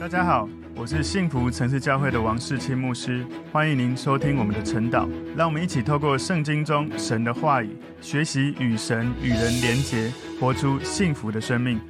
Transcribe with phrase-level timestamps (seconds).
[0.00, 5.08] 大家好，我是幸福城市教会的王世清牧师，欢迎您收听我们的晨祷。
[5.36, 11.80] 让我们一起透过圣经中神的话语，学习与神与人连结，活出幸福的生命。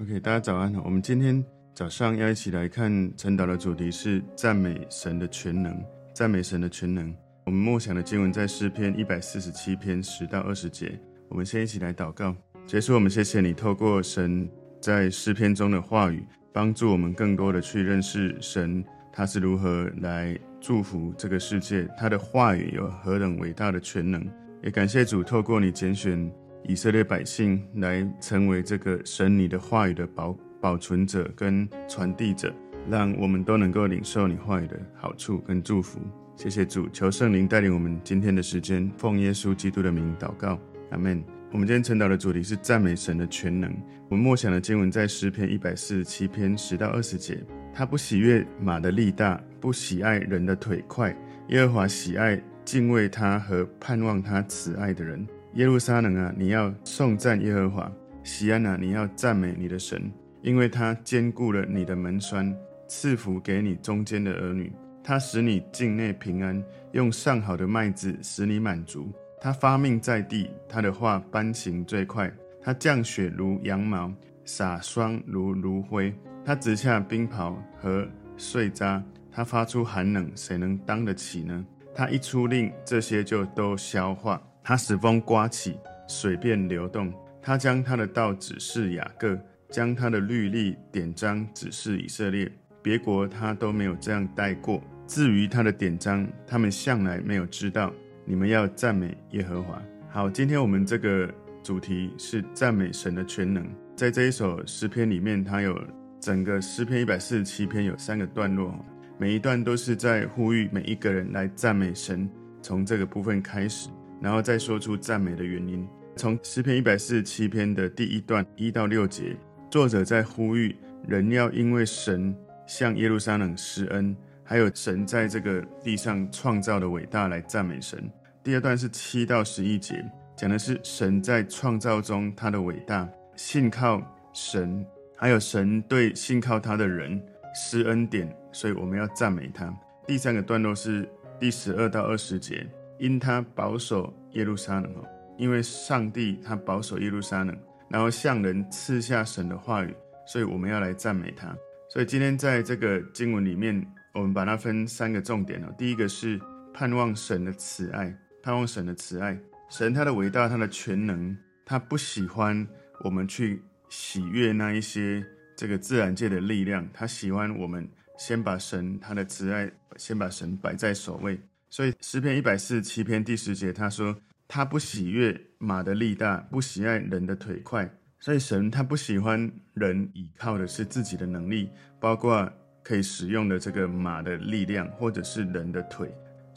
[0.00, 0.74] OK，大家早安。
[0.82, 1.44] 我们今天
[1.74, 5.78] 早上要一起来看晨祷的主题是赞美神的全能。
[6.14, 7.14] 赞美神的全能。
[7.44, 10.98] 我们默想的经文在诗篇一百四十七篇十到二十节。
[11.28, 12.34] 我们先一起来祷告。
[12.66, 14.50] 结束，我们谢谢你透过神
[14.80, 16.24] 在诗篇中的话语。
[16.52, 24.26] 帮助我们更多的去认识神，他是如何来祝福这个世界，他的话语有何等伟大的全能。
[24.62, 26.30] 也感谢主，透过你拣选
[26.64, 32.52] 以色列百姓来成为这个神你的话语的保保存者跟传递者，
[32.90, 36.00] 让我们都能够领受你话语的好处跟祝福。
[36.34, 40.58] 谢谢主，求圣灵带领我们今天的时间，奉耶稣基督的名祷告，
[40.90, 41.37] 阿门。
[41.50, 43.74] 我们今天晨祷的主题是赞美神的全能。
[44.10, 47.42] 我们默想的经文在诗篇一百四十七篇十到二十节。
[47.72, 51.16] 他不喜悦马的力大，不喜爱人的腿快。
[51.48, 55.26] 耶和华喜爱敬畏他和盼望他慈爱的人。
[55.54, 57.90] 耶路撒冷啊，你要颂赞耶和华；
[58.22, 62.54] 西安啊，你要赞美你的神，因为他坚固了你的门栓，
[62.88, 64.70] 赐福给你中间的儿女。
[65.02, 69.10] 他使你境内平安，用上好的麦子使你满足。
[69.40, 72.32] 他发命在地，他的话颁行最快。
[72.60, 74.12] 他降雪如羊毛，
[74.44, 76.12] 洒霜如炉灰。
[76.44, 79.02] 他直下冰雹和碎渣。
[79.30, 81.64] 他发出寒冷，谁能当得起呢？
[81.94, 84.42] 他一出令，这些就都消化。
[84.64, 85.78] 他使风刮起，
[86.08, 87.12] 水便流动。
[87.40, 89.38] 他将他的道指示雅各，
[89.70, 92.50] 将他的律例典章指示以色列。
[92.82, 94.82] 别国他都没有这样待过。
[95.06, 97.92] 至于他的典章，他们向来没有知道。
[98.28, 99.82] 你们要赞美耶和华。
[100.10, 103.66] 好，今天我们这个主题是赞美神的全能。
[103.96, 105.74] 在这一首诗篇里面，它有
[106.20, 108.84] 整个诗篇一百四十七篇有三个段落，
[109.16, 112.28] 每一段都是在呼吁每一个人来赞美神。
[112.60, 113.88] 从这个部分开始，
[114.20, 115.88] 然后再说出赞美的原因。
[116.14, 119.34] 从诗篇一百四十七篇的第一段一到六节，
[119.70, 120.76] 作者在呼吁
[121.06, 122.36] 人要因为神
[122.66, 124.14] 向耶路撒冷施恩，
[124.44, 127.98] 还有神在这个地上创造的伟大来赞美神。
[128.42, 130.04] 第二段是七到十一节，
[130.36, 134.00] 讲的是神在创造中他的伟大，信靠
[134.32, 137.20] 神，还有神对信靠他的人
[137.54, 139.72] 施恩典，所以我们要赞美他。
[140.06, 141.06] 第三个段落是
[141.38, 142.66] 第十二到二十节，
[142.98, 145.04] 因他保守耶路撒冷哦，
[145.36, 147.54] 因为上帝他保守耶路撒冷，
[147.90, 149.94] 然后向人赐下神的话语，
[150.26, 151.54] 所以我们要来赞美他。
[151.90, 155.74] 所以今天在这个经文里面，我们把它分三个重点哦。
[155.76, 156.40] 第一个是
[156.72, 158.16] 盼望神的慈爱。
[158.48, 159.38] 盼望神的慈爱，
[159.68, 161.36] 神他的伟大，他的全能，
[161.66, 162.66] 他不喜欢
[163.04, 163.60] 我们去
[163.90, 165.22] 喜悦那一些
[165.54, 167.86] 这个自然界的力量，他喜欢我们
[168.16, 171.38] 先把神他的慈爱，先把神摆在首位。
[171.68, 174.16] 所以诗篇一百四十七篇第十节他说，
[174.48, 177.86] 他不喜悦马的力大，不喜爱人的腿快。
[178.18, 181.68] 所以神他不喜欢人倚靠的是自己的能力，
[182.00, 182.50] 包括
[182.82, 186.10] 可以使用的这个马的力量，或者是人的腿。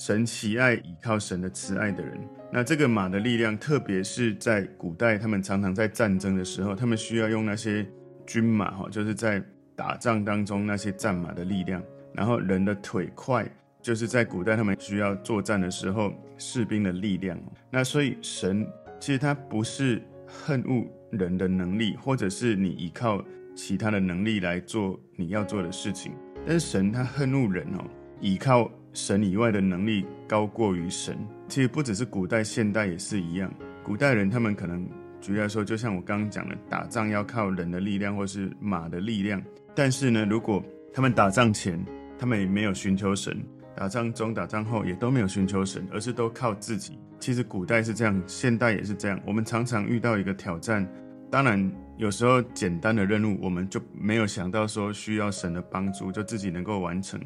[0.04, 2.20] 神喜爱倚靠神的慈爱的人。
[2.52, 7.86] 那这个马的力量，特别是在古代，他们常常在战争的时候，他们需要用那些
[8.26, 9.40] 军马，哈，就是在
[9.76, 11.80] 打仗当中那些战马的力量。
[12.16, 13.48] 然后人的腿快，
[13.80, 17.40] 就是在古代他们需要作战的时候士兵的力量。
[17.70, 18.68] 那所以神
[19.00, 23.24] 其实他不是恨恶人的能力，或者是你依靠
[23.56, 26.12] 其他的能力来做你要做的事情，
[26.44, 27.86] 但是神他恨恶人哦，
[28.20, 28.68] 依靠。
[28.94, 33.54] 神以外的能力高过于神，其实不只是古代，现代也是一样。
[33.84, 34.88] 古代人他们可能
[35.20, 39.42] 举例来说，就像我刚刚讲的，打仗要靠人的力量或是马的力量。
[39.74, 40.64] 但是呢，如果
[40.94, 41.84] 他们打仗前，
[42.20, 43.34] 他们也没有寻求神；
[43.76, 47.00] 打仗中、打仗后也都没有寻求神，而是都靠自己。
[47.20, 49.20] 其实古代是这样，现代也是这样。
[49.26, 50.86] 我们常常遇到一个挑战，
[51.30, 57.20] 当然有时候简单的任务，我们就没有想到说需要神的帮助，就自己能够完成。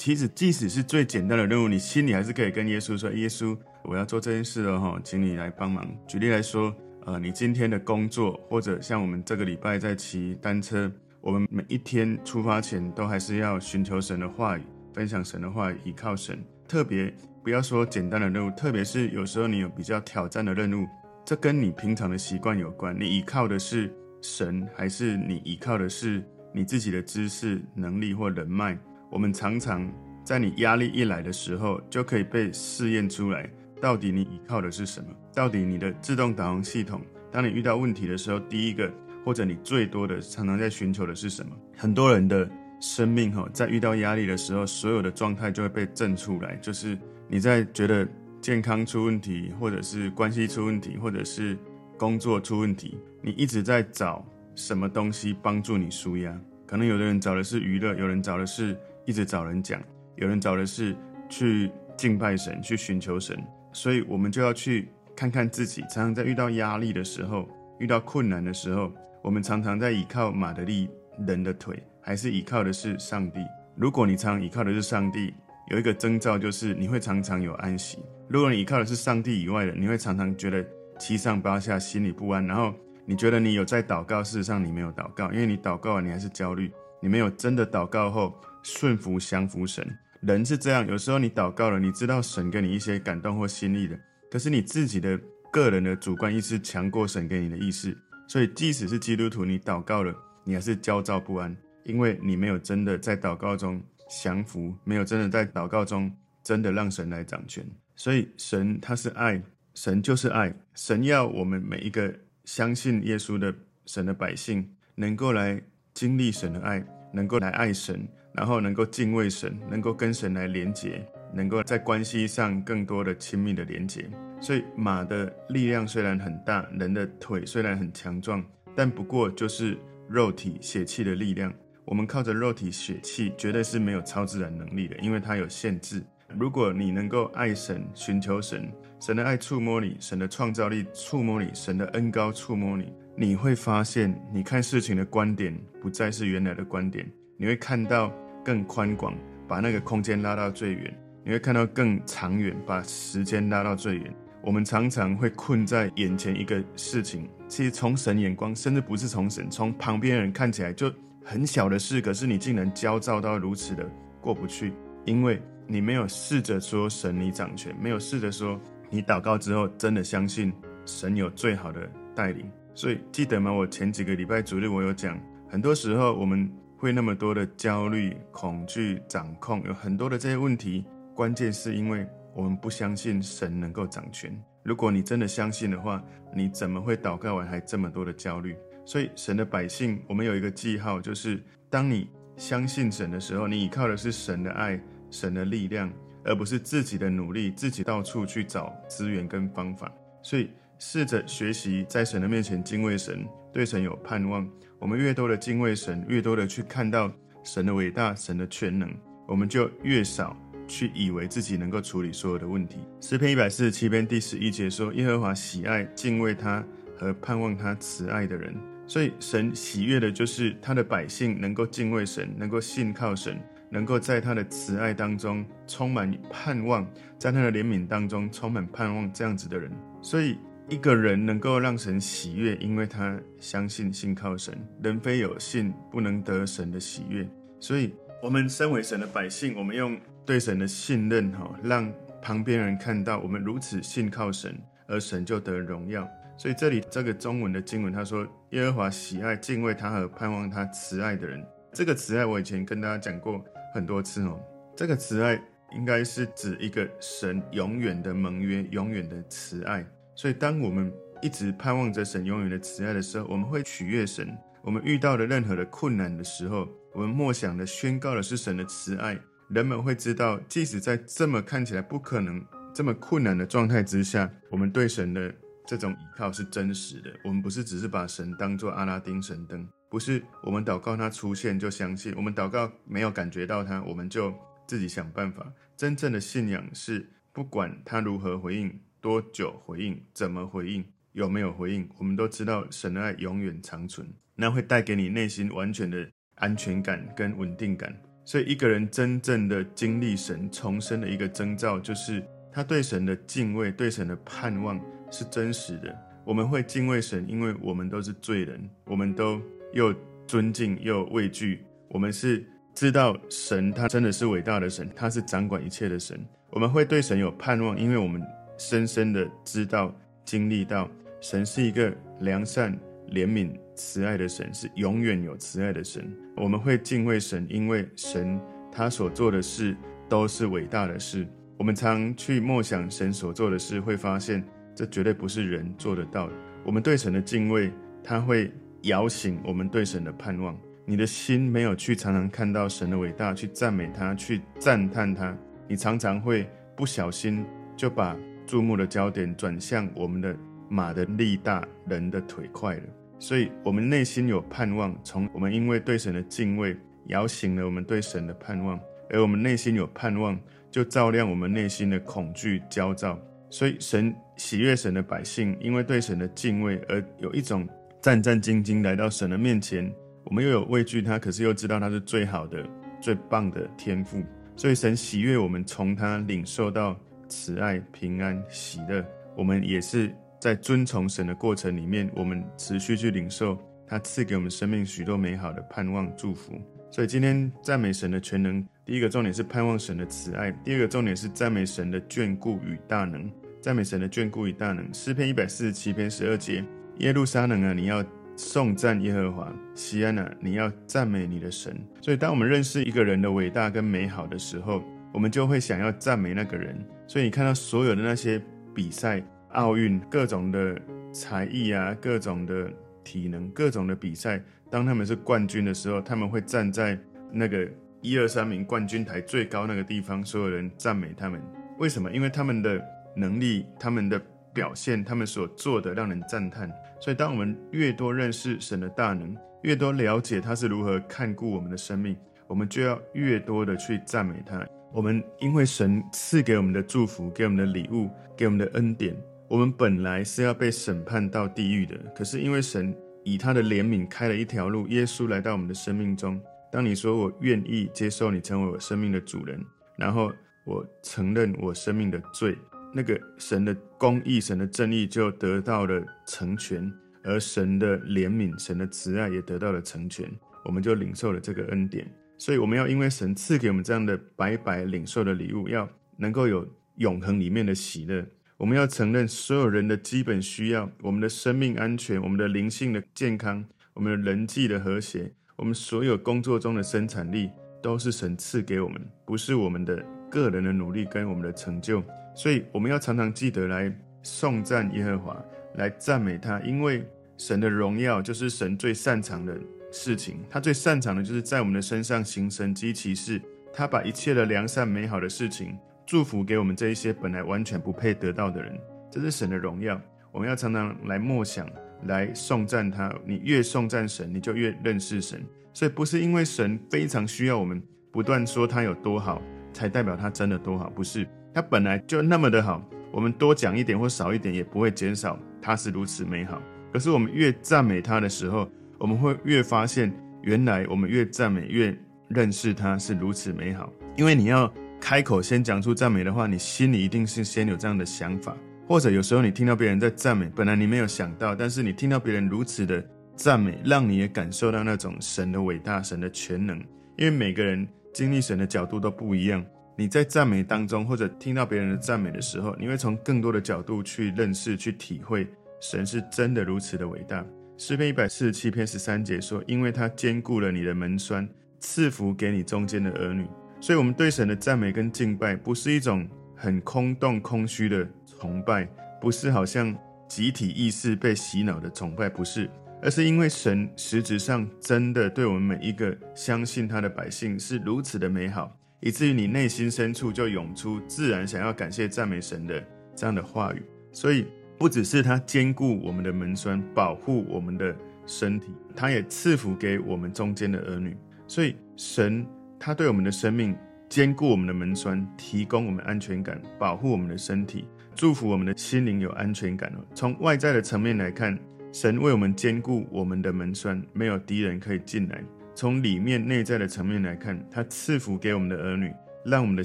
[0.00, 3.54] 其实，即使是最简单的任务，你心里还是可以跟耶稣说：“耶稣，
[3.84, 6.74] 我要做这件事了哈，请你来帮忙。”举例来说，
[7.04, 14.62] 呃，你今天的工作，或者像我们这个礼拜在骑单车，我们每一天出发前都还是要寻求神的话语，
[14.94, 16.42] 分享神的话语，依靠神。
[16.66, 17.14] 特别
[17.44, 20.88] 不要说简单的任务，特别是有时候你有比较挑战的任务，
[21.26, 22.98] 这跟你平常的习惯有关。
[22.98, 26.24] 你依靠的是神，还是你依靠的是
[26.54, 28.78] 你自己的知识、能力或人脉？
[29.10, 29.90] 我们常常
[30.24, 35.08] 在你压力一来的时候，就可以被试验出来，到底你依靠的是什么？
[35.34, 37.00] 到底你的自动导航系统，
[37.32, 38.90] 当你遇到问题的时候，第一个
[39.24, 41.50] 或者你最多的常常在寻求的是什么？
[41.76, 42.48] 很多人的
[42.80, 46.56] 生命哈，在遇到压力的时候，所有的状态就会被震出来。
[46.56, 46.96] 就是
[47.26, 48.06] 你在觉得
[48.40, 51.58] 健康出问题，或者是关系出问题，或者是
[51.98, 54.24] 工作出问题，你一直在找
[54.54, 56.40] 什么东西帮助你舒压。
[56.66, 58.78] 可能有的人找的是娱乐，有人找的是
[59.10, 59.82] 一直找人讲，
[60.14, 60.96] 有人找的是
[61.28, 63.36] 去敬拜神，去寻求神。
[63.72, 67.48] 所以我们就要去看看自己，常常在遇到压力的时候，
[67.80, 70.88] 遇到困难的时候，我们常常在依靠马的力，
[71.26, 71.82] 人的腿。
[72.00, 73.40] 还是依靠的是上帝。
[73.74, 75.34] 如果你常常依靠的是上帝，
[75.70, 77.98] 有一个征兆就是你会常常有安息。
[78.28, 80.64] 如果你依靠的是上帝以外的，你会常常觉得
[81.00, 82.46] 七上八下，心里不安。
[82.46, 82.72] 然后
[83.04, 89.86] 你觉得你有在祷告，事实上你没有祷告，因为你祷告完你还是焦虑，你没有真的祷告后顺服降服神。
[90.20, 93.98] 人是这样，有时候你祷告了，你知道神给你一些感动或心意的，
[94.30, 95.18] 可是你自己的
[95.50, 97.96] 个人的主观意识强过神给你的意识，
[98.28, 100.14] 所以即使是基督徒，你祷告了，
[100.44, 101.56] 你还是焦躁不安。
[101.84, 103.82] 因为你没有真的在祷告中
[104.22, 106.14] 降服，没有真的在祷告中
[106.44, 107.66] 真的让神来掌权，
[107.96, 109.42] 所以神他是爱，
[109.74, 112.14] 神就是爱，神要我们每一个
[112.44, 113.52] 相信耶稣的
[113.86, 115.60] 神的百姓，能够来
[115.94, 116.84] 经历神的爱，
[117.14, 124.08] 能够来爱神，然后能够敬畏神，能够跟神来连结，能够在关系上更多的亲密的连结。
[124.40, 128.44] 所以马的力量虽然很大，人的腿虽然很强壮，
[128.74, 129.76] 但不过就是
[130.08, 131.52] 肉体血气的力量。
[131.84, 136.02] 我们靠着肉体血气，绝对是没有超自然能力的，因为它有限制。
[136.38, 148.12] 如果你能够爱神、寻求神，神的爱触摸你，神的创造力触摸你，神的恩高触摸你，你会发现，你看事情的观点不再是原来的观点，你会看到
[148.44, 149.14] 更宽广，
[149.48, 150.94] 把那个空间拉到最远，
[151.24, 154.14] 你会看到更长远，把时间拉到最远。
[154.42, 160.92] 我们常常会困在眼前一个事情，其实从神眼光，甚至不是从神，从旁边人看起来就。
[161.22, 163.88] 很小的事，可是你竟然焦躁到如此的
[164.20, 164.72] 过不去，
[165.04, 170.52] 因为你没有试着说神你掌权，没有试着说你祷告之后真的相信
[170.86, 172.50] 神有最好的带领。
[172.74, 173.52] 所以记得吗？
[173.52, 176.50] 我前几个礼拜主日我有讲，很多时候我们
[176.80, 184.34] 会那么多的焦虑、恐惧、掌控，有很多的这些问题，关键是因为我们不相信神能够掌权。
[184.62, 186.02] 如果你真的相信的话，
[186.34, 188.56] 你怎么会祷告完还这么多的焦虑？
[188.86, 194.80] 所以，神的百姓，我们有一个记号，就是当你相信神的时候，你依靠的是神的爱、
[195.10, 195.92] 神的力量，
[196.24, 199.92] 而不是自己的努力，自己到处去找资源跟方法。
[200.22, 200.48] 所以，
[200.78, 204.48] 试着学习在神的面前敬畏神，对神有盼望。
[204.78, 207.12] 我们越多的敬畏神，越多的去看到
[207.44, 208.90] 神的伟大、神的全能，
[209.26, 210.36] 我们就越少
[210.66, 212.78] 去以为自己能够处理所有的问题。
[213.00, 216.64] 诗篇一百四十七篇第十一节说：“耶和华喜爱敬畏他
[216.96, 218.54] 和盼望他慈爱的人。”
[218.86, 223.38] 所以神喜悦的就是他的百姓能够敬畏神，能够信靠神，
[223.70, 226.84] 能够在他的慈爱当中充满盼望，
[227.16, 229.70] 在他的怜悯当中充满盼望这样子的人。
[230.02, 230.38] 所以
[230.70, 234.56] 一个人能够让神喜悦，因为他相信信靠神。
[234.80, 237.28] 人非有信，不能得神的喜悦。
[237.58, 244.56] 所以，我们身为神的百姓，我们用对神的信任，哈，让旁边人看到我们如此信靠神，
[244.86, 246.08] 而神就得荣耀。
[246.38, 251.44] 所以这里这个中文的经文，他说耶和华喜爱敬畏他和盼望他慈爱的人。
[251.72, 253.44] 这个慈爱我以前跟大家讲过
[253.74, 254.40] 很多次哦。
[254.76, 255.34] 这个慈爱
[255.72, 259.84] 应该是指一个神永远的盟约，永远的慈爱。
[260.20, 264.36] 所以当我们一直盼望着神永远的慈爱的时候，我们会取悦神。
[264.62, 269.18] 我们遇到的任何的困难的时候，我们默想的宣告的是神的慈爱。
[269.48, 275.34] 人们会知道，即使在这么看起来不可能、这么困难的状态之下，我们对神的。
[275.66, 277.10] 这种依靠是真实的。
[277.24, 284.34] 我们不是只是把神当作阿拉丁神灯，不是我们祷告他出现就相信，我们祷告没有感觉到他，我们就
[284.66, 285.50] 自己想办法。
[285.78, 297.94] 真正的信仰是不管他如何回应、多久回应、怎么回应、有没有回应，我们都知道神的爱永远长存，那会带给你内心完全的安全感跟稳定感。
[298.24, 304.80] 所以一个人真正的经历神重生的一个征兆，就是他对神的敬畏、对神的盼望。
[305.12, 305.92] 是真实的，
[306.24, 309.42] 我们会敬畏神，因为我们都是罪人，我们都
[309.72, 309.92] 又
[310.24, 311.64] 尊敬又畏惧。
[311.88, 316.24] 我们是知道神，他真的是伟大的神，他是掌管一切的神。
[316.50, 318.22] 我们会对神有盼望，因为我们
[318.60, 319.90] 深深的知道、
[320.22, 320.86] 经历到
[321.18, 321.90] 神是一个
[322.20, 322.78] 良善、
[323.10, 326.06] 怜悯、慈爱的神，是永远有慈爱的神。
[326.36, 328.38] 我们会敬畏神，因为神
[328.70, 329.74] 他所做的事
[330.10, 331.26] 都是伟大的事。
[331.56, 334.44] 我们常去默想神所做的事，会发现。
[334.72, 336.32] 这绝对不是人做得到的。
[336.64, 337.70] 我们对神的敬畏，
[338.02, 338.50] 他会
[338.82, 340.56] 摇醒我们对神的盼望。
[340.86, 345.36] 你的心没有去常常看到神的伟大，去赞美他，去赞叹他，
[345.68, 347.44] 你常常会不小心
[347.76, 348.16] 就把
[348.50, 350.36] 注目的焦点转向我们的
[350.68, 352.82] 马的力大，人的腿快了。
[353.16, 356.76] 所以，我们内心有盼望，从我们因为对神的敬畏，
[357.06, 358.76] 摇醒了我们对神的盼望，
[359.08, 360.36] 而我们内心有盼望，
[360.68, 363.16] 就照亮我们内心的恐惧、焦躁。
[363.50, 367.68] 所以，神喜悦神的百姓，因为对神的敬畏，而有一种
[368.02, 369.88] 战战兢兢来到神的面前。
[370.24, 372.66] 我们又有畏惧他，可是又知道他是最好的、
[373.00, 374.20] 最棒的天赋。
[374.56, 376.98] 所以，神喜悦我们从他领受到
[377.30, 379.02] 慈爱、平安、喜乐。
[379.34, 380.14] 我们也是。
[380.42, 386.58] 在遵从神的过程里面，我们持续去领受他赐给我们生命许多美好的盼望祝福。
[386.90, 393.30] 所以今天赞美神的全能，第一个重点是盼望神的慈爱，第二个重点是赞美神的眷顾与大能。
[393.60, 396.64] 赞美神的眷顾与大能，诗篇一百四十七篇十二节：
[397.00, 398.02] 耶路撒冷啊，你要
[398.34, 401.76] 颂赞耶和华；锡安啊，你要赞美你的神。
[402.00, 404.82] 所以当我们认识一个人的伟大跟美好的时候，
[405.12, 406.82] 我们就会想要赞美那个人。
[407.10, 408.40] 所以你看到所有的那些
[408.72, 409.20] 比赛。
[409.54, 410.80] 奥运各种的
[411.12, 412.70] 才艺啊，各种的
[413.02, 414.40] 体能，各种的比赛，
[414.70, 416.96] 当他们是冠军的时候，他们会站在
[417.32, 417.68] 那个
[418.00, 421.42] 一二三名冠军台最高那个地方，所有人赞美他们。
[421.78, 422.08] 为什么？
[422.12, 422.80] 因为他们的
[423.16, 424.22] 能力、他们的
[424.54, 426.70] 表现、他们所做的让人赞叹。
[427.00, 434.64] 所以，当我们越多认识神的大能，越多了解他是如何看顾我们的生命，我们就要越多的去赞美他。
[434.92, 439.16] 我们因为神赐给我们的祝福、给我们的礼物、给我们的恩典。
[439.48, 442.94] 我们本来是要被审判到地狱的，可是因为神
[443.24, 446.40] 以他的怜悯开了一条路，耶稣来到我们的生命中。
[446.72, 449.60] 当你说我愿意接受你成为我生命的主人，
[449.96, 450.32] 然后
[450.64, 452.56] 我承认我生命的罪，
[452.94, 456.92] 那个神的公义、神的正义就得到了成全，
[457.24, 460.30] 而神的怜悯、神的慈爱也得到了成全，
[460.64, 462.08] 我们就领受了这个恩典。
[462.40, 466.66] 所以我们要因为神赐给我们这样的白白领受的礼物，要能够有
[466.96, 468.24] 永恒里面的喜乐。
[468.56, 477.50] 我们要承认所有人的基本需要，我们的生命安全，我们的灵性的健康，我们的人际的和谐，我们所有工作中的生产力，
[477.82, 482.02] 都是神赐给我们，不是我们的个人的努力跟我们的成就。
[482.34, 485.44] 所以我们要常常记得来颂赞耶和华，
[485.74, 487.06] 来赞美他，因为
[487.36, 493.40] 神的荣耀就是神最擅长的事情，他最擅长的就是在我们的身上行神迹奇事，
[493.72, 495.76] 他把一切的良善美好的事情。
[496.06, 498.76] 祝福给我们这一些本来完全不配得到的人，
[499.10, 500.00] 这是神的荣耀。
[500.32, 501.68] 我们要常常来默想，
[502.06, 503.14] 来颂赞他。
[503.24, 505.40] 你越颂赞神，你就越认识神。
[505.72, 507.80] 所以不是因为神非常需要我们
[508.10, 509.40] 不断说他有多好，
[509.72, 510.90] 才代表他真的多好。
[510.90, 512.84] 不是，他本来就那么的好。
[513.12, 516.60] 我们多讲一点或少一点也不会减少，他是如此美好。
[516.92, 518.68] 可是我们越赞美他的时候，
[519.00, 521.92] 我们会越发现，原来我们越赞美越
[522.28, 523.92] 认识他是如此美好。
[524.16, 524.72] 因为你要。
[525.02, 528.54] 开口先讲出赞美的话，你心里一定是先有这样的想法，
[528.86, 533.02] 或者有时候你听到别人在赞美，本来你没有想到，但是你听到别人如此的
[533.34, 536.78] 赞美，让你也感受到那种神的伟大、神的全能。
[537.16, 539.64] 因为每个人经历神的角度都不一样，
[539.96, 545.48] 你在赞美当中，或者听到别人的赞美的时候，你会从更多的角度去认识、去体会
[545.80, 547.42] 神是真的如此的伟大。
[547.80, 553.46] 诗篇一百四十七篇十三节说：“因为他坚固了你的门栓，赐福给你中间的儿女。”
[553.80, 558.86] 所以，我们对神的赞美跟敬拜，不是一种很空洞、空虚的崇拜，
[559.18, 559.96] 不是好像
[560.28, 562.68] 集体意识被洗脑的崇拜，不是，
[563.00, 572.84] 而是因为神实质上真的对我们每一个相信他的百姓是如此的美好，以至于你内心深处就涌出自然想要感谢赞美神的
[573.16, 573.82] 这样的话语。
[574.12, 574.46] 所以，
[574.80, 581.14] 不只是他兼顾我们的门栓，保护我们的身体，他也赐福给我们中间的儿女。
[581.46, 582.46] 所以，神。
[582.82, 583.76] 他对我们的生命
[584.08, 587.84] 兼顾我们的门栓，提供我们安全感，保护我们的身体，
[588.14, 589.98] 祝福我们的心灵有安全感哦。
[590.14, 591.58] 从外在的层面来看，
[591.92, 595.44] 神为我们兼顾我们的门栓，没有敌人可以进来。
[595.74, 599.12] 从里面内在的层面来看，他赐福给我们的儿女，
[599.44, 599.84] 让我们的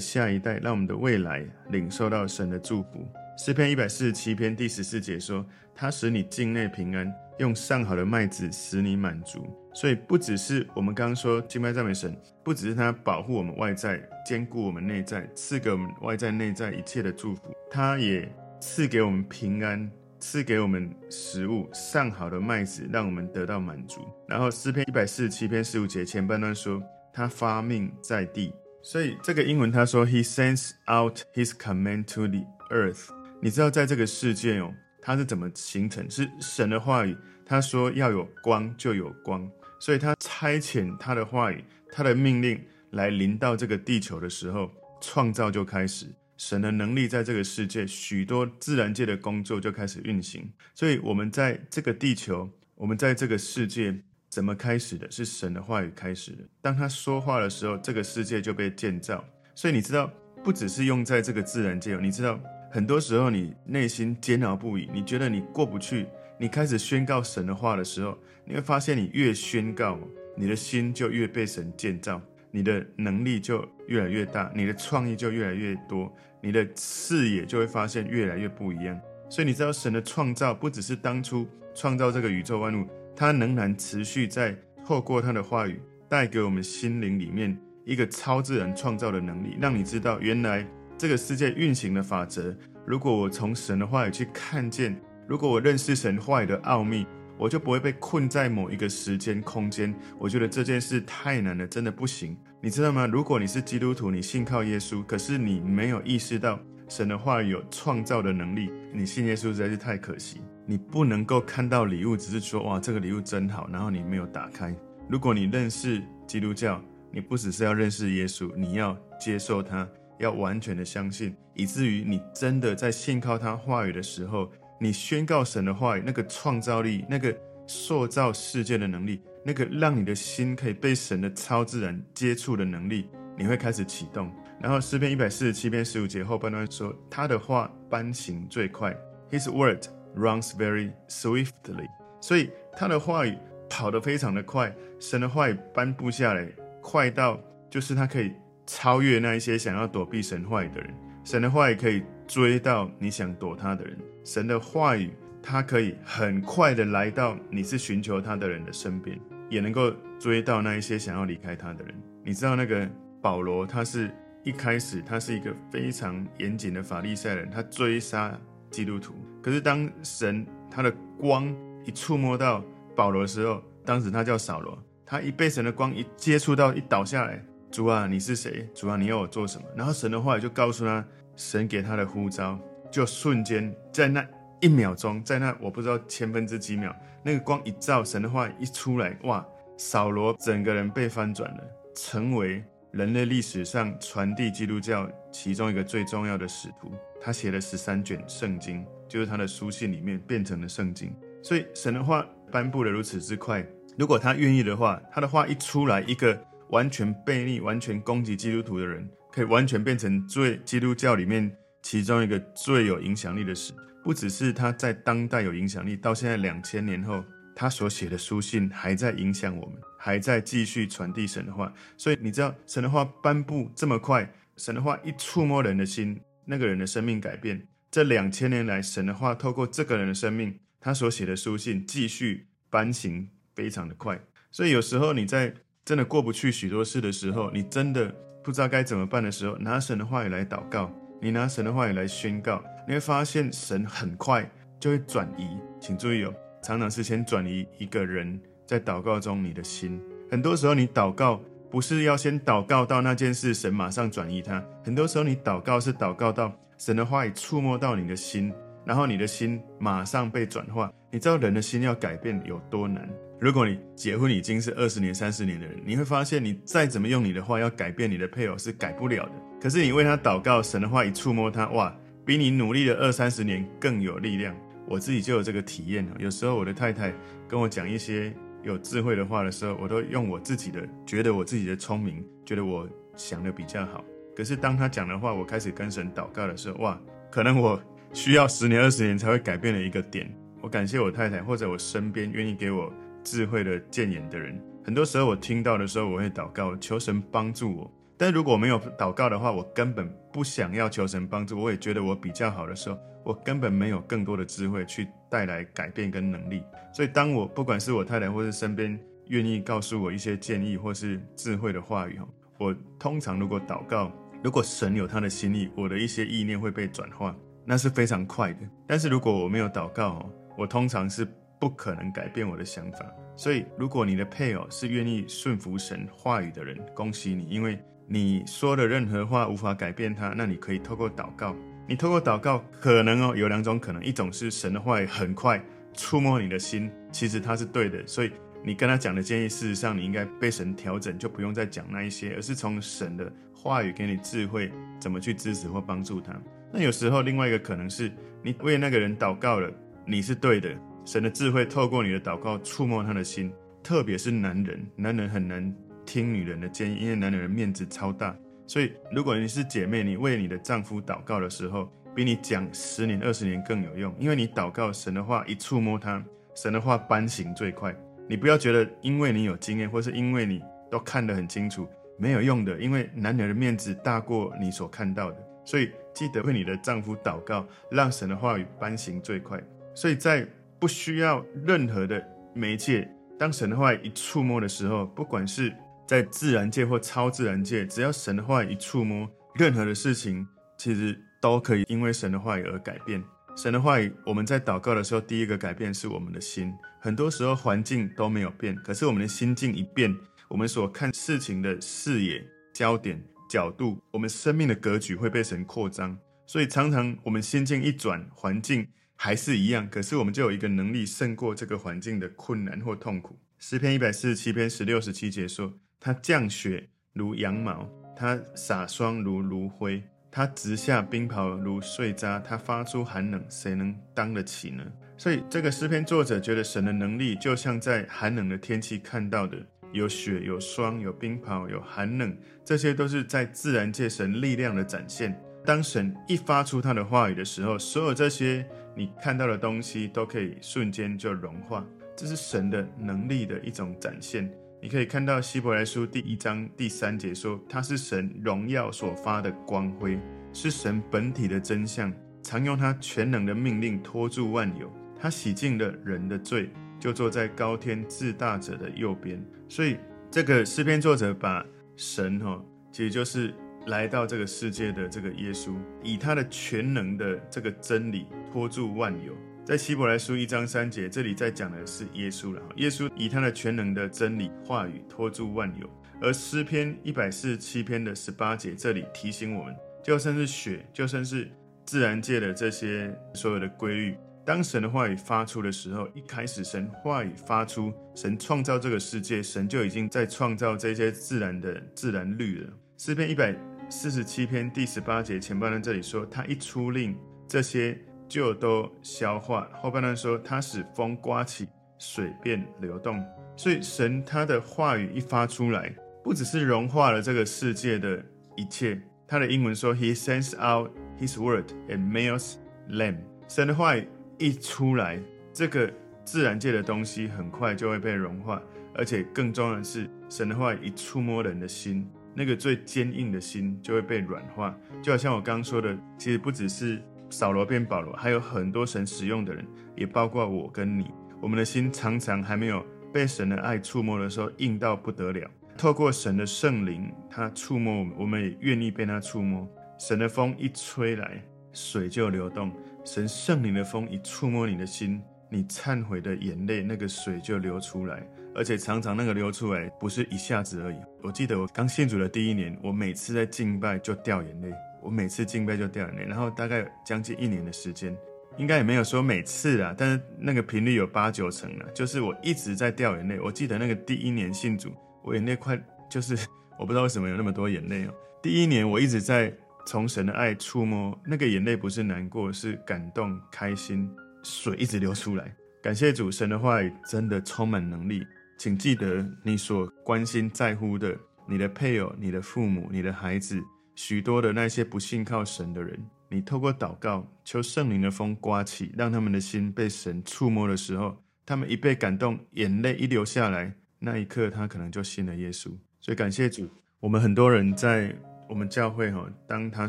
[0.00, 3.06] 下一代，让我们的未来领受到神的祝福。
[3.38, 18.26] 诗篇一百四十七篇第十四节说：“他使你境内平安，用上好的麦子使你满足。”所以不只是我们刚刚说敬拜赞美神，不只是他保护我们外在，兼顾我们内在，赐给我们外在内在一切的祝福，他也
[18.58, 24.00] 赐给我们平安，赐给我们食物，上好的麦子，让我们得到满足。
[24.26, 33.10] 然后诗篇一百四十七篇十五节前半段说，他发命在地，所以这个英文他说，He sends out His command to the earth。
[33.40, 36.10] 你知道在这个世界哦，它是怎么形成？
[36.10, 39.48] 是神的话语，他说要有光就有光。
[39.78, 41.62] 所以他差遣他的话语，
[41.92, 42.58] 他的命令
[42.92, 46.06] 来临到这个地球的时候，创造就开始。
[46.38, 50.50] 神的能力在这个世界，许多自然界的工作就开始运行。
[50.74, 53.94] 所以，我们在这个地球，我们在这个世界，
[54.28, 55.10] 怎么开始的？
[55.10, 56.44] 是神的话语开始的。
[56.60, 59.24] 当他说话的时候，这个世界就被建造。
[59.54, 60.10] 所以，你知道，
[60.42, 62.38] 不只是用在这个自然界哦，你知道，
[62.70, 66.06] 很多时候你内心煎熬不已，你觉得你过不去，
[66.38, 69.98] 你开始宣告神的话的时候，你会发现，你越宣告，
[70.36, 72.20] 你的心就越被神建造。
[72.52, 78.98] 你的能力就越来越大，你的创意就越来越多，你的视野就会发现越来越不一样。
[79.28, 84.56] 所以你知道，神的创造不只是当初创造这个宇宙万物，它仍然持续在
[84.86, 90.66] 透过他的话语带给我们心灵里面一个超自然创造的能力，让你知道原来
[90.98, 92.54] 这个世界运行的法则。
[92.86, 97.06] 如果我从神的话语去看见，如果我认识神话语的奥秘。
[97.38, 99.94] 我就不会被困在某一个时间空间。
[100.18, 102.34] 我觉得这件事太难了，真的不行。
[102.62, 103.06] 你知道吗？
[103.06, 110.40] 如果你是基督徒，你信靠耶稣，可是你没有意识到神的话语有创造的能力，你信耶稣实在是太可惜。
[110.64, 114.74] 你不能够看到礼物，只是说哇，这个礼物真好，然后你没有打开。
[115.06, 119.86] 如果你认识基督教，你不只是要认识耶稣，你要接受他，
[120.18, 124.50] 要完全的相信，以至于你真的在信靠他话语的时候。
[124.78, 127.34] 你宣告神的话语，那个创造力，那个
[127.66, 133.08] 塑造世界的能力，那个让你的心可以被神的超自然接触的能力，
[133.38, 134.30] 你会开始启动。
[134.60, 138.94] 然后诗篇一百四十七篇十五节后半段说，他的话颁行最快
[139.30, 141.88] ，His word runs very swiftly。
[142.20, 143.34] 所以他的话语
[143.70, 144.70] 跑得非常的快，
[145.00, 146.46] 神的话语颁布下来，
[146.82, 148.30] 快到就是他可以
[148.66, 150.94] 超越那一些想要躲避神话语的人，
[151.24, 153.96] 神的话语可以追到你想躲他的人。
[154.24, 159.16] 神的话语，它可以很快的来到你是寻求他的人的身边，
[159.48, 161.94] 也能够追到那一些想要离开他的人。
[162.24, 162.90] 你知道那个
[163.22, 164.10] 保罗，他是
[164.42, 168.36] 一开始他是一个非常严谨的法利赛人，他追杀
[168.70, 169.14] 基督徒。
[169.40, 172.64] 可是当神他的光一触摸到
[172.96, 178.68] 保罗的时候，当时他叫扫罗，他一被神的光一接触到，一倒下来，主啊，你是谁？
[178.74, 179.66] 主啊，你要我做什么？
[179.76, 181.04] 然后神的话语就告诉他，
[181.36, 182.58] 神给他的呼召。
[182.90, 184.26] 就瞬间在那
[184.60, 189.44] 一秒钟，在那我不知道千分之几秒，那个光一照，神的话一出来，哇！
[189.76, 196.90] 扫罗整个人被翻转了，成为人类历史上传递基督教其中一个最重要的使徒。
[197.20, 201.14] 他写了十三卷圣经，就是他的书信里面变成了圣经。
[201.42, 203.66] 所以神的话颁布的如此之快，
[203.98, 211.56] 如果他愿意的话，他的话一出来，一个完全背逆、完全攻击基督徒的人，可以完全变成最基督教里面。
[211.82, 217.24] 其中一个最有影响力的事，不只是他在当代有影响力，到现在两千年后，
[217.54, 221.72] 他所写的书信还在影响我们，还在继续传递神的话。
[221.96, 227.68] 所以你知道，神的话颁布这么快，神的话一触摸人的心，那个人的生命改变。
[227.88, 234.20] 这两千年来，神的话透过这个人的生命，他所写的书信继续颁行，非常的快。
[234.50, 235.54] 所以有时候你在
[235.86, 240.90] 真的过不去许多事的时候，你真的不知道该怎么办的时候，拿神的话语来祷告。
[241.22, 245.56] 你拿神的话语来宣告，你会发现神很快就会转移。
[245.80, 250.02] 请注意哦，常常是先转移一个人在祷告中你的心。
[250.28, 254.60] 很多时候你祷告不是要先祷告到那件事，神马上转移它。
[254.82, 258.52] 很多时候你祷告是祷告到神的话语触摸到你的心，
[258.84, 260.92] 然后你的心马上被转化。
[261.12, 263.08] 你知道人的心要改变有多难？
[263.38, 269.32] 如果你结婚已经是二十年、三十年的人，你会发现你再怎么用你的话要改变你的配偶是改不了的。
[269.60, 271.94] 可是你为他祷告，神的话一触摸他，哇，
[272.24, 274.56] 比你努力了二三十年更有力量。
[274.88, 276.06] 我自己就有这个体验。
[276.18, 277.12] 有时候我的太太
[277.46, 284.02] 跟我讲一些有智慧的话的时候，我都用我自己的觉得我自己的聪明，觉得我想的比较好。
[284.34, 286.98] 可是当他讲的话，我开始跟神祷告的时候，哇，
[287.30, 287.78] 可能我
[288.14, 290.26] 需要十年、二十年才会改变的一个点。
[290.62, 292.90] 我感谢我太太，或者我身边愿意给我。
[293.26, 297.92] 智慧的谏言的人，很多时候我听到的时候，我会祷告，求神帮助我。
[298.16, 301.60] 但如果没有祷告的话，我根本不想要求神帮助。
[301.60, 306.62] 我也觉得我比较好的时候，我根本没有更多的智慧去带来改变跟能力。
[306.94, 312.20] 所以，当我不管是我太太或是身边愿意告诉我一些建议或是智慧的话语，
[312.58, 317.34] 我通常如果祷告，如果神有他的心意，我的一些意念会被转化，
[317.64, 318.60] 那是非常快的。
[318.86, 321.26] 但是如果我没有祷告，我通常是。
[321.58, 331.56] 不可能改变我的想法，所以如果你的配偶是愿意顺服神话语的人，恭喜你，因为你说的任何话无法改变他，那你可以透过祷告，
[331.88, 335.62] 你透过祷告可能哦有两种可能，一种是神的话语很快
[335.94, 338.30] 触摸你的心，其实他是对的，所以
[338.62, 346.38] 你跟他讲的建议，事实上你应该被神调整，就不用再讲那一些，而是从神的话语给你智慧，怎么去支持或帮助他。
[346.70, 349.70] 那有时候另外一个可能是你为那个人祷告了，
[350.04, 355.72] 你是对的，神的智慧透过你的祷告触摸他的心，特别是男人，男人很难
[356.04, 358.36] 听女人的建议，因为男人的面子超大。
[358.66, 366.20] 所以如果你是姐妹，你为你的丈夫祷告的时候，比你讲十年、二十年更有用，因为你祷告神的话一触摸他，
[366.56, 367.94] 神的话颁行最快。
[368.28, 371.86] 你不要觉得因为你有经验，或是因为你都看得很清楚，
[372.18, 375.38] 没有用的，因为男人的面子大过你所看到的。
[375.64, 379.62] 所以记得为你的丈夫祷告，让神的话语颁行最快。
[379.94, 380.44] 所以在
[380.86, 385.74] 不需要任何的媒介，当神的话语一触摸的时候，不管是
[386.06, 390.46] 在自然界或超自然界，只要神的话语一触摸，任何的事情
[390.78, 393.20] 其实都可以因为神的话语而改变。
[393.56, 396.72] 神的话语，我们在祷告的时候，第一个改变是我们的心。
[397.00, 403.20] 很多时候环境都没有变，可是我们的心境一变，我们所看事情的视野、焦点。
[403.50, 413.38] 角度，我们生命的格局会被神扩张，所以常常我们心境一转，环境还是一样，可是我们就有一个能力胜过这个环境的困难或痛苦。
[413.58, 424.84] 诗篇一百四十七篇十六十七节说：“他降雪如羊毛，他洒霜如炉灰，他直下冰雹如碎渣，他发出寒冷，谁能当得起呢？”
[425.18, 429.56] 所以这个诗篇作者觉得神的能力就像在寒冷的天气看到的。
[429.92, 435.40] 有雪，有霜，有冰雹，有寒冷，这些都是在自然界神力量的展现。
[435.66, 441.84] 当神一发出他的话语的时候，所有这些你看到的东西都可以瞬间就融化。
[442.16, 444.50] 这是神的能力的一种展现。
[444.80, 450.18] 你可以看到希伯来书第一章第三节说，他是神荣耀所发的光辉，
[450.52, 454.90] 是神本体的真相，常用他全能的命令托住万有。
[455.20, 456.70] 他洗净了人的罪。
[456.98, 459.98] 就坐在高天至大者的右边，所以
[460.30, 462.58] 这个诗篇作者把神哈，
[462.90, 463.52] 其实就是
[463.86, 469.32] 来到这个世界的这个耶稣，以他的全能的这个真理托住万有。
[469.64, 472.62] 在希伯来书一章三节，这里在讲的是耶稣了。
[472.76, 475.88] 耶稣以他的全能的真理话语托住万有，
[476.20, 481.48] 而诗篇一百四十七篇的十八节，这里提醒我们，就算是雪，就算是
[481.84, 484.16] 自然界的这些所有的规律。
[484.44, 492.72] 当神的话语发出的时候，一开始神话语发出，神创造这个世界，神就已经在创造这些自然的自然律了。
[492.96, 493.52] 诗篇一百
[493.88, 497.16] 四十七篇第十八节前半段这里说，他一出令，
[497.48, 501.68] 这些就都消化；后半段说，他使风刮起，
[501.98, 503.24] 水便流动。
[503.56, 508.24] 所以神他的话语一发出来，不只是融化了这个世界的
[508.56, 509.00] 一切。
[509.26, 512.54] 他的英文说，He sends out His word and melts
[512.88, 513.16] them。
[513.48, 514.06] 神的话语。
[514.38, 515.18] 一出来，
[515.50, 515.90] 这个
[516.22, 518.60] 自然界的东西很快就会被融化，
[518.94, 524.76] 而且更重要的是，神的话一触摸人的心，那个最坚硬的心就会被软化。
[525.02, 531.10] 就好像我刚刚说的，其实不只是扫罗变保罗，还有很多神使用的人，也包括我跟你。
[531.40, 535.50] 我们的心常常还没有被神的爱触摸的时候，硬到不得了。
[535.78, 539.68] 透过神的圣灵，他触摸我们，我们也愿意被他触摸。
[539.98, 542.72] 神的风一吹来，水就流动。
[543.04, 550.96] 神圣灵的风一触摸你的心，你忏悔的眼泪，那个水就流出来，而且常常那个流出来不是一下子而已。
[551.22, 558.16] 我记得我刚信主的第一年，我每次在敬拜就掉眼泪，我每次敬拜就掉眼泪，然后大概将近一年的时间，
[558.56, 563.38] 应该也没有说每次啦，但是那个频率有八九成了，就是我一直在掉眼泪。
[563.40, 564.90] 我记得那个第一年信主，
[565.22, 565.78] 我眼泪快
[566.10, 566.36] 就是
[566.78, 568.14] 我不知道为什么有那么多眼泪哦。
[568.42, 569.52] 第一年我一直在。
[569.88, 574.10] 从神的爱触摸，那个眼泪不是难过，是感动、开心，
[574.42, 575.54] 水一直流出来。
[575.80, 578.26] 感谢主，神的话真的充满能力。
[578.58, 581.16] 请记得，你所关心、在乎的，
[581.46, 583.62] 你的配偶、你的父母、你的孩子，
[583.94, 585.98] 许多的那些不信靠神的人，
[586.30, 595.70] 你透过祷告，求圣灵的风刮起，让他们的心被神触摸的时候，他们一被感动，眼泪一流下来，那一刻他可能就信了耶稣。
[596.00, 596.68] 所以感谢主，
[597.00, 598.16] 我们很多人在。
[598.48, 599.88] 我们教会哈，当他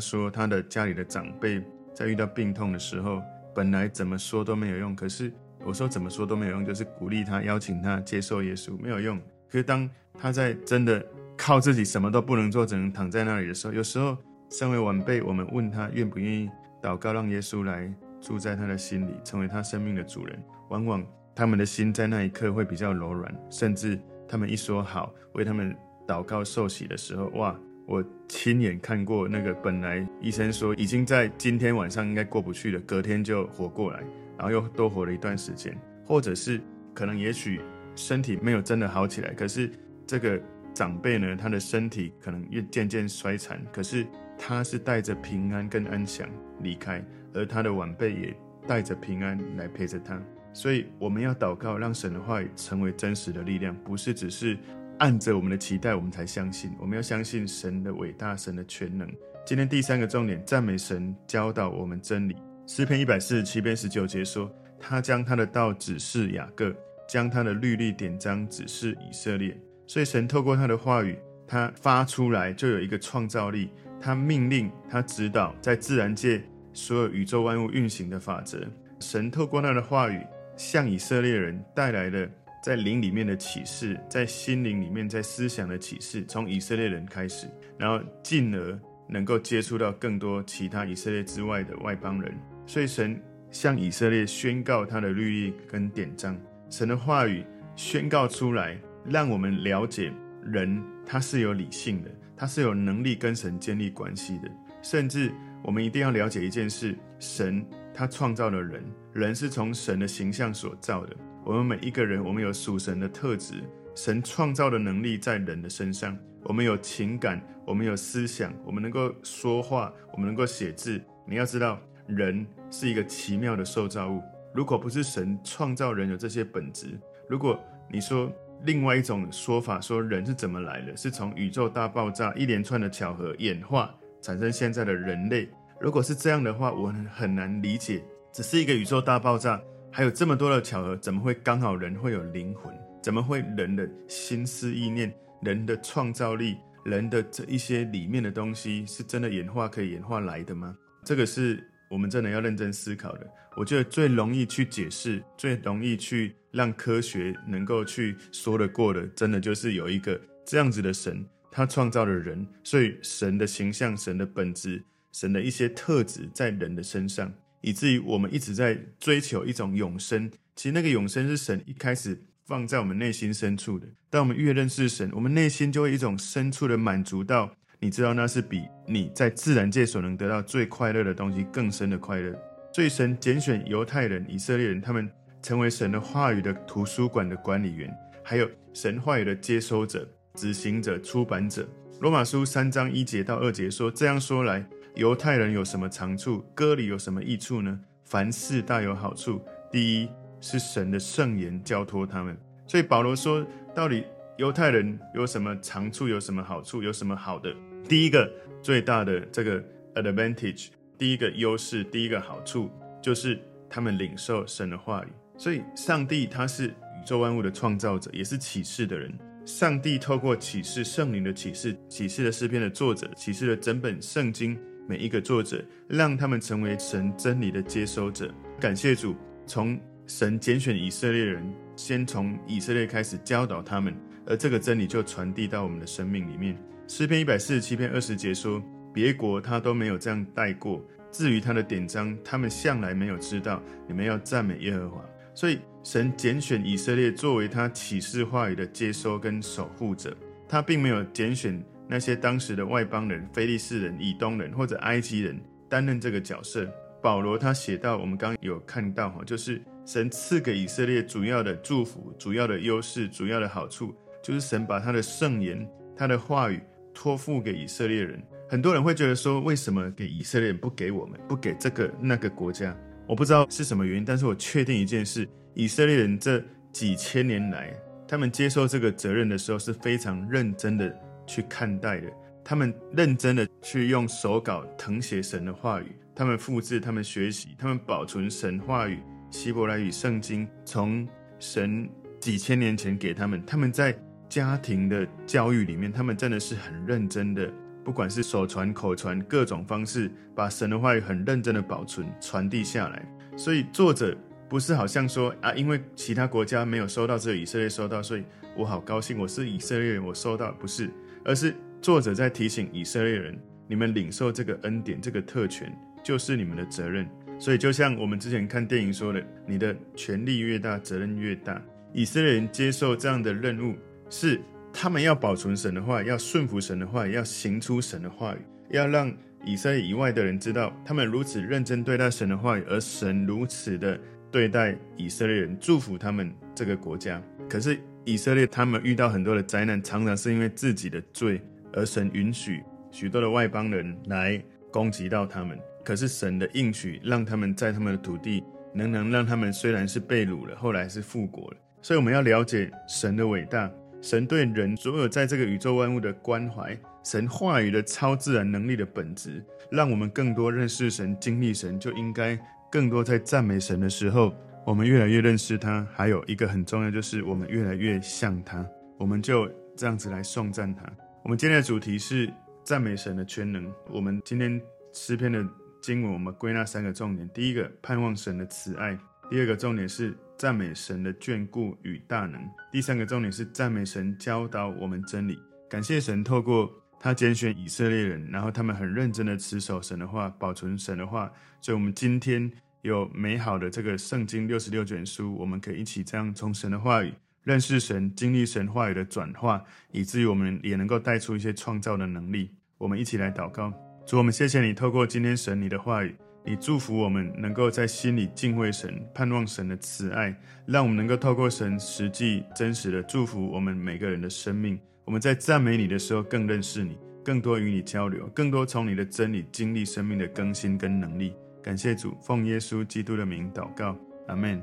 [0.00, 1.62] 说他的家里的长辈
[1.94, 3.22] 在遇到病痛的时候，
[3.54, 4.96] 本来怎么说都没有用。
[4.96, 5.32] 可是
[5.68, 9.18] 我说怎么说都没有用，就是鼓励他、邀请他接受耶稣，没有用。
[9.50, 11.04] 可是当他在真的
[11.36, 14.16] 靠自己什么都不能做，只能躺在那里的时候，有时候
[14.48, 16.48] 身为晚辈，我们问他愿不愿意
[16.82, 20.42] 祷告，让耶稣来住在他的心里，成为他生命的主人。
[20.70, 21.04] 往往
[21.34, 25.76] 他们的心在那一刻会比较柔软，甚至他们一说好为他们
[26.06, 27.54] 祷告受洗的时候，哇！
[27.86, 34.02] 我亲眼看过那个本来医生说已经在今天晚上应该过不去了，隔天就活过来，
[34.38, 36.60] 然后又多活了一段时间，或者是
[36.94, 37.60] 可能也许
[37.96, 39.70] 身体没有真的好起来，可是
[40.06, 40.40] 这个
[40.72, 44.06] 长辈呢，他的身体可能越渐渐衰残，可是
[44.38, 46.28] 他是带着平安跟安详
[46.60, 50.22] 离开，而他的晚辈也带着平安来陪着他。
[50.52, 54.56] 所以我们要祷告，让神的话语成为真实的力量，不是只是
[54.98, 56.70] 按着我们的期待，我们才相信。
[56.80, 59.08] 我们要相信神的伟大，神的全能。
[59.44, 62.36] 今天第三个重点，赞美神教导我们真理。
[62.68, 66.70] 诗篇一百四十七篇十九节说：“他将他的道指示雅各，
[67.08, 73.70] 将他的律例典章指示以色列。”所以神透过他的话语，他发出来就有一个创造力。
[73.98, 76.42] 他命令，他指导，在自然界
[76.74, 78.60] 所有宇宙万物运行的法则。
[79.00, 80.20] 神透过他的话语。
[80.58, 82.28] 向以色列人带来了
[82.60, 87.46] 在灵里面的启示，在心灵里面，在思想的启示，从以色列人开始，
[87.78, 88.76] 然后进而
[89.08, 92.34] 能够接触到更多其他以色列之外的外邦人。
[92.68, 93.18] 所以神
[93.50, 97.42] 向以色列宣告他的律例跟典章，神的话语
[97.74, 100.12] 宣告出来，让我们了解
[100.44, 104.50] 人他是有理性的，他是有能力跟神建立关系的。
[104.82, 105.32] 甚至
[105.64, 107.64] 我们一定要了解一件事：神。
[107.94, 111.16] 他创造了人，人是从神的形象所造的。
[111.44, 113.54] 我们每一个人，我们有属神的特质，
[113.96, 116.16] 神创造的能力在人的身上。
[116.44, 121.02] 我们有情感，我们有思想，我们能够说话，我们能够写字。
[121.26, 124.20] 你要知道，人是一个奇妙的受造物。
[124.54, 128.32] 如果不是神创造人有这些本质，如果你说
[128.64, 135.48] 另外一种说法，说人是怎么来的，是从宇宙大爆炸一连串的巧合演化产生现在的人类。
[135.80, 139.60] 如果是这样的话，我很难理解，只是一个宇宙大爆炸，
[139.92, 142.74] 还有这么多的巧合，怎么会刚好人会有灵魂？
[143.00, 150.76] 怎么会人的心思意念、人的创造力、人的这一些里面的东西，是真的演化可以演化来的吗？
[151.04, 153.26] 这个是我们真的要认真思考的。
[153.56, 164.82] 我觉得最容易去解释、最容易去让科学能够去说得过的，真的就是有一个这样子的神，他创造了人，所以神的形象、神的本质。
[165.10, 170.30] 神的一些特质在人的身上，以至于我们一直在追求一种永生。
[170.54, 173.86] 其实那个永生是神一开始放在我们内心深处的。
[174.10, 182.36] 当我们越认识神，我们内心就会一种深处的满足到，你知道那是比你在自然界所能得到最快乐的东西更深的快乐。
[182.72, 185.08] 所以神拣选犹太人、以色列人，他们
[185.42, 187.88] 成为神的话语的图书馆的管理员，
[188.24, 191.68] 还有神话语的接收者、执行者、出版者。
[192.00, 194.64] 罗马书三章一节到二节说：这样说来。
[194.94, 196.40] 犹太人有什么长处？
[196.56, 197.78] 歌里有什么益处呢？
[198.04, 199.40] 凡事大有好处。
[199.70, 200.08] 第一
[200.40, 202.36] 是神的圣言交托他们。
[202.66, 204.04] 所以保罗说，到底
[204.36, 206.08] 犹太人有什么长处？
[206.08, 206.82] 有什么好处？
[206.82, 207.54] 有什么好的？
[207.88, 208.30] 第一个
[208.62, 212.70] 最大的这个 advantage，第一个优势，第一个好处
[213.02, 215.08] 就是他们领受神的话语。
[215.38, 219.10] 所以上帝他是宇宙万物的创造者，也是启示的人。
[219.46, 224.58] 上帝透过启示圣灵的启示，启示的诗篇的作者，启示了整本圣经。
[224.86, 228.32] 每一个作者，让他们成为神真理的接收者。
[228.58, 229.14] 感谢主，
[229.46, 233.94] 从神拣选以色列人，先从以色列开始教导他们，
[234.26, 236.56] 而这个真理就传递到我们的生命里面。
[236.88, 238.62] 诗篇一百四十七篇二十节说
[238.94, 240.82] ：“别国他都没有这样带过。
[241.12, 243.62] 至于他的典章，他们向来没有知道。
[243.86, 245.04] 你们要赞美耶和华。”
[245.36, 250.16] 所以，神拣选以色列作为他启示话语的接收跟守护者，
[250.48, 251.62] 他并没有拣选。
[251.86, 256.66] 那些当时的外邦人、非利士人、以东人或者埃及人担任这个角色。
[257.02, 266.60] 保罗他写到，我们刚刚有看到哈，就是神赐给以色列主要的祝福、主要的优势、主要的好处，就是神把他的圣言、他的话语
[267.00, 268.20] 托付给以色列人。
[268.48, 272.76] 很多人会觉得说，为什么给以色列人不给我们，不给这个那个国家？
[273.06, 277.72] 我不知道是什么原因，但是我确定一件事：以色列人这几千年来，
[278.08, 280.92] 他们接受这个责任的时候是非常认真的。
[281.24, 282.10] 去看待的，
[282.42, 288.98] 他们认真的去用手稿誊写神的话语，他们复制，他们学习，他们保存神话语，
[289.30, 291.06] 希伯来语圣经，从
[291.38, 291.86] 神
[292.18, 293.94] 几千年前给他们，他们在
[294.28, 297.50] 家庭的教育里面，他们真的是很认真的，
[297.84, 303.04] 不管是手传、口传，各种方式，把神的话语很认真的保存、传递下来。
[303.36, 304.16] 所以作者
[304.48, 308.24] 不是好像说啊，因为其他国家没有收到，只有以色列收到，所以
[308.56, 310.90] 我好高兴，我是以色列人，我收到，不是。
[311.24, 317.08] 而是作者在提醒以色列人：你们领受这个恩典、这个特权，就是你们的责任。
[317.38, 321.62] 所以，就像我们之前看电影说的，你的权力越大，责任越大。
[321.92, 323.76] 以色列人接受这样的任务，
[324.10, 324.40] 是
[324.72, 328.38] 他们要保存神的话，要顺服神的话，要行出神的话语，
[328.70, 329.12] 要让
[329.44, 333.98] 以色列以外的人知道，他们如此认真对待神的话语，而神如此的
[334.30, 337.22] 对待以色列人，祝福他们这个国家。
[337.48, 341.40] 可是以色列他们遇到很多的灾难，常常是因为自己的罪，
[341.72, 345.58] 而神允许许多的外邦人来攻击到他们。
[345.84, 348.44] 可是神的应许，让他们在他们的土地，
[348.74, 351.56] 能能让他们虽然是被掳了，后来是复国了。
[351.80, 362.38] 所以我们要了解神的伟大，神对人所有在这个宇宙万物的关怀，神话语的超自然能力的本质，让我们更多认识神、经历神，就应该
[362.70, 364.32] 更多在赞美神的时候，
[364.64, 365.86] 我们越来越认识他。
[365.92, 368.64] 还有一个很重要，就是我们越来越像他，
[368.98, 370.84] 我们就这样子来颂赞他。
[371.24, 372.32] 我们今天的主题是
[372.62, 373.70] 赞美神的全能。
[373.90, 374.60] 我们今天
[374.92, 375.44] 诗篇的
[375.82, 378.96] 经文，我们归纳三个重点：第一个，盼望神的慈爱；
[379.28, 385.36] 第二个重点是赞美神的眷顾与大能；第三个重点是赞美神教导我们真理。
[385.68, 392.48] 感谢神，透过他拣选以色列人，然后他们很认真的持守神的话，保存神的话，所以我们今天
[392.82, 402.52] 有美好的这个圣经六十六卷书，我们可以一起这样从神的话语认识神，经历神话语的转化，以至于我们也能够带出一些创造的能力。
[402.78, 403.72] 我们一起来祷告。
[404.06, 406.14] 主，我们谢谢你，透过今天神你的话语，
[406.48, 410.34] 你祝福我们能够在心里敬畏神，盼望神的慈爱，
[410.64, 414.80] 让我们能够透过神实际真实的祝福我们每个人的生命。
[415.04, 421.34] 我们在赞美你的时候，更认识你，更多与你交流，更多从你的真理经历生命的更新跟能力。
[421.62, 423.94] 感谢主，奉耶稣基督的名祷告，
[424.28, 424.62] 阿门。